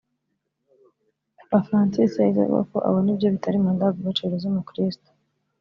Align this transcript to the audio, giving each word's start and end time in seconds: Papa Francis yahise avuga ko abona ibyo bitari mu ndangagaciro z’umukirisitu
Papa 1.37 1.57
Francis 1.67 2.11
yahise 2.17 2.41
avuga 2.43 2.61
ko 2.71 2.77
abona 2.87 3.07
ibyo 3.13 3.27
bitari 3.33 3.57
mu 3.63 3.69
ndangagaciro 3.75 4.33
z’umukirisitu 4.41 5.09